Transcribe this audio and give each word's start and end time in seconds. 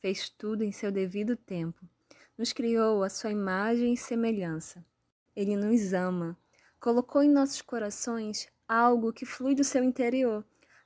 fez 0.00 0.28
tudo 0.28 0.64
em 0.64 0.72
seu 0.72 0.90
devido 0.90 1.36
tempo. 1.36 1.84
Nos 2.36 2.52
criou 2.52 3.02
a 3.02 3.08
sua 3.08 3.30
imagem 3.30 3.94
e 3.94 3.96
semelhança. 3.96 4.84
Ele 5.34 5.56
nos 5.56 5.92
ama. 5.92 6.36
Colocou 6.80 7.22
em 7.22 7.30
nossos 7.30 7.62
corações 7.62 8.48
algo 8.68 9.12
que 9.12 9.24
flui 9.24 9.54
do 9.54 9.64
seu 9.64 9.84
interior, 9.84 10.44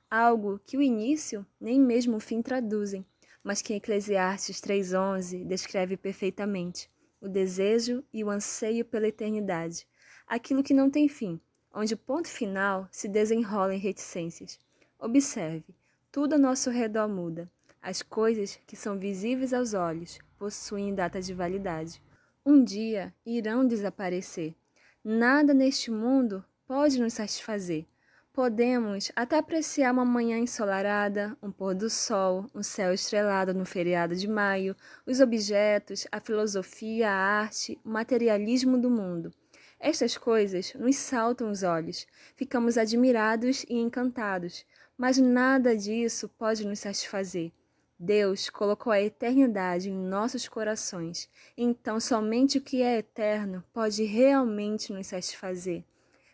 algo 0.09 0.59
que 0.65 0.77
o 0.77 0.81
início 0.81 1.45
nem 1.59 1.79
mesmo 1.79 2.17
o 2.17 2.19
fim 2.19 2.41
traduzem, 2.41 3.05
mas 3.43 3.61
que 3.61 3.73
Eclesiastes 3.73 4.59
3:11 4.59 5.43
descreve 5.45 5.97
perfeitamente: 5.97 6.89
o 7.21 7.27
desejo 7.27 8.03
e 8.13 8.23
o 8.23 8.29
anseio 8.29 8.85
pela 8.85 9.07
eternidade, 9.07 9.87
aquilo 10.27 10.63
que 10.63 10.73
não 10.73 10.89
tem 10.89 11.07
fim, 11.07 11.39
onde 11.73 11.93
o 11.93 11.97
ponto 11.97 12.27
final 12.27 12.87
se 12.91 13.07
desenrola 13.07 13.73
em 13.73 13.79
reticências. 13.79 14.59
Observe, 14.99 15.75
tudo 16.11 16.33
ao 16.33 16.39
nosso 16.39 16.69
redor 16.69 17.07
muda. 17.07 17.51
As 17.87 18.01
coisas 18.01 18.59
que 18.67 18.75
são 18.75 18.99
visíveis 18.99 19.53
aos 19.53 19.73
olhos 19.73 20.19
possuem 20.37 20.93
data 20.93 21.21
de 21.21 21.33
validade. 21.33 22.03
Um 22.45 22.61
dia 22.61 23.15
irão 23.25 23.65
desaparecer. 23.65 24.53
Nada 25.01 25.53
neste 25.53 25.89
mundo 25.89 26.43
pode 26.67 26.99
nos 26.99 27.13
satisfazer. 27.13 27.85
Podemos 28.33 29.09
até 29.15 29.37
apreciar 29.37 29.93
uma 29.93 30.03
manhã 30.03 30.37
ensolarada, 30.37 31.37
um 31.41 31.49
pôr 31.49 31.73
do 31.73 31.89
sol, 31.89 32.45
um 32.53 32.61
céu 32.61 32.93
estrelado 32.93 33.53
no 33.53 33.65
feriado 33.65 34.17
de 34.17 34.27
maio, 34.27 34.75
os 35.05 35.21
objetos, 35.21 36.05
a 36.11 36.19
filosofia, 36.19 37.09
a 37.09 37.15
arte, 37.15 37.79
o 37.85 37.89
materialismo 37.89 38.77
do 38.77 38.89
mundo. 38.89 39.33
Estas 39.79 40.17
coisas 40.17 40.73
nos 40.73 40.97
saltam 40.97 41.49
os 41.49 41.63
olhos, 41.63 42.05
ficamos 42.35 42.77
admirados 42.77 43.63
e 43.69 43.75
encantados, 43.75 44.65
mas 44.97 45.17
nada 45.17 45.73
disso 45.73 46.27
pode 46.37 46.67
nos 46.67 46.79
satisfazer. 46.79 47.53
Deus 47.99 48.49
colocou 48.49 48.93
a 48.93 49.01
eternidade 49.01 49.89
em 49.89 49.95
nossos 49.95 50.47
corações, 50.47 51.27
então 51.57 51.99
somente 51.99 52.59
o 52.59 52.61
que 52.61 52.83
é 52.83 52.99
eterno 52.99 53.63
pode 53.73 54.03
realmente 54.03 54.93
nos 54.93 55.07
satisfazer. 55.07 55.83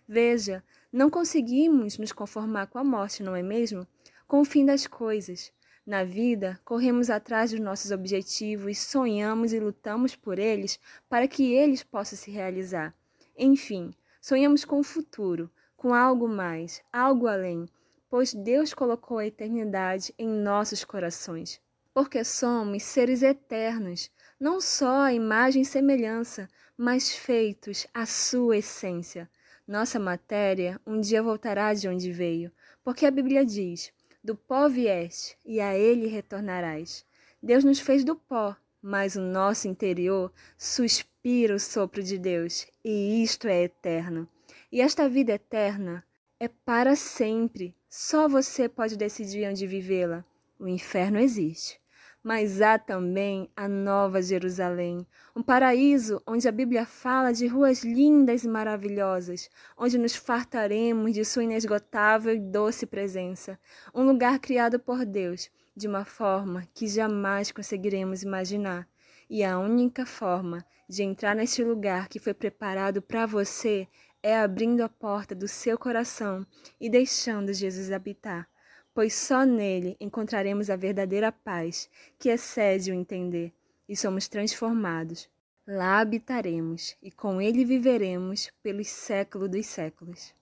Veja, 0.06 0.61
não 0.91 1.09
conseguimos 1.09 1.97
nos 1.97 2.11
conformar 2.11 2.67
com 2.67 2.78
a 2.78 2.84
morte, 2.84 3.23
não 3.23 3.34
é 3.34 3.41
mesmo? 3.41 3.88
Com 4.28 4.41
o 4.41 4.45
fim 4.45 4.66
das 4.66 4.86
coisas. 4.86 5.53
Na 5.86 6.03
vida, 6.03 6.59
corremos 6.66 7.09
atrás 7.09 7.52
dos 7.52 7.59
nossos 7.59 7.91
objetivos, 7.91 8.78
sonhamos 8.80 9.53
e 9.53 9.59
lutamos 9.59 10.16
por 10.16 10.39
eles 10.39 10.80
para 11.08 11.28
que 11.28 11.53
eles 11.53 11.81
possam 11.81 12.17
se 12.17 12.30
realizar. 12.30 12.94
Enfim, 13.38 13.94
sonhamos 14.22 14.66
com 14.66 14.80
o 14.80 14.84
futuro, 14.84 15.50
com 15.78 15.94
algo 15.94 16.28
mais, 16.28 16.81
algo 16.91 17.28
além, 17.28 17.67
pois 18.14 18.31
Deus 18.31 18.75
colocou 18.75 19.17
a 19.17 19.25
eternidade 19.25 20.14
em 20.19 20.30
nossos 20.30 20.83
corações. 20.83 21.59
Porque 21.92 22.23
somos 22.23 22.83
seres 22.83 23.23
eternos, 23.23 24.11
não 24.39 24.61
só 24.61 25.06
a 25.06 25.14
imagem 25.16 25.64
e 25.64 25.66
semelhança, 25.66 26.47
mas 26.78 27.11
feitos 27.11 27.88
à 27.91 28.06
sua 28.06 28.58
essência. 28.58 29.28
Nossa 29.67 29.97
matéria 29.97 30.80
um 30.86 31.02
dia 31.02 31.23
voltará 31.23 31.73
de 31.73 31.88
onde 31.88 32.11
veio, 32.11 32.52
porque 32.84 33.08
a 33.08 33.09
Bíblia 33.09 33.44
diz: 33.44 33.91
Do 34.23 34.36
pó 34.36 34.69
vieste, 34.69 35.36
e 35.44 35.59
a 35.59 35.75
ele 35.75 36.06
retornarás. 36.06 37.03
Deus 37.41 37.64
nos 37.64 37.80
fez 37.80 38.03
do 38.03 38.16
pó, 38.16 38.56
mas 38.80 39.16
o 39.16 39.22
nosso 39.22 39.67
interior 39.67 40.31
suspira 40.56 41.56
o 41.56 41.59
sopro 41.59 42.03
de 42.03 42.19
Deus, 42.19 42.67
e 42.86 43.23
isto 43.23 43.47
é 43.47 43.64
eterno. 43.64 44.30
E 44.72 44.81
esta 44.81 45.09
vida 45.09 45.31
eterna 45.31 46.06
é 46.44 46.50
para 46.66 46.94
sempre. 46.96 47.74
Só 47.90 48.28
você 48.28 48.68
pode 48.68 48.98
decidir 48.98 49.50
onde 49.50 49.66
vivê-la. 49.66 50.26
O 50.60 50.68
inferno 50.68 51.18
existe. 51.18 51.80
Mas 52.22 52.62
há 52.62 52.78
também 52.78 53.50
a 53.56 53.68
Nova 53.68 54.22
Jerusalém, 54.22 55.06
um 55.36 55.42
paraíso 55.42 56.22
onde 56.28 56.48
a 56.48 56.52
Bíblia 56.52 56.86
fala 56.86 57.34
de 57.34 57.48
ruas 57.48 57.84
lindas 57.84 58.44
e 58.44 58.48
maravilhosas, 58.48 59.50
onde 59.78 59.98
nos 59.98 60.16
fartaremos 60.16 61.14
de 61.14 61.26
sua 61.26 61.44
inesgotável 61.44 62.34
e 62.34 62.40
doce 62.40 62.86
presença, 62.86 63.59
um 63.94 64.03
lugar 64.03 64.40
criado 64.40 64.80
por 64.80 65.06
Deus 65.06 65.50
de 65.76 65.88
uma 65.88 66.06
forma 66.06 66.66
que 66.74 66.88
jamais 66.88 67.52
conseguiremos 67.52 68.24
imaginar. 68.24 68.88
E 69.30 69.44
a 69.44 69.59
única 69.59 70.06
forma 70.06 70.66
de 70.88 71.03
entrar 71.03 71.36
neste 71.36 71.64
lugar 71.64 72.08
que 72.08 72.20
foi 72.20 72.34
preparado 72.34 73.02
para 73.02 73.26
você 73.26 73.88
é 74.23 74.39
abrindo 74.39 74.81
a 74.81 74.89
porta 74.89 75.35
do 75.35 75.50
seu 75.50 75.78
coração 75.78 76.47
e 76.79 76.89
deixando 76.89 77.53
Jesus 77.53 77.91
habitar, 77.91 78.47
pois 78.94 79.13
só 79.13 79.45
nele 79.45 79.97
encontraremos 80.00 80.69
a 80.69 80.78
verdadeira 80.78 81.29
paz 81.29 81.89
que 82.17 82.29
excede 82.29 82.91
o 82.91 82.95
entender 82.95 83.53
e 83.88 83.97
somos 83.97 84.29
transformados. 84.29 85.29
Lá 85.67 86.00
habitaremos 86.00 86.95
e 87.01 87.11
com 87.11 87.41
ele 87.41 87.66
viveremos 87.66 88.50
pelos 88.63 88.88
séculos 88.88 89.50
dos 89.50 89.66
séculos. 89.66 90.34